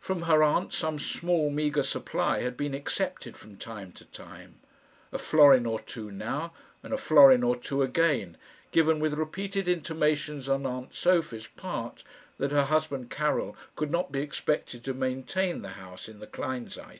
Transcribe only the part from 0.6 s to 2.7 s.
some small meagre supply had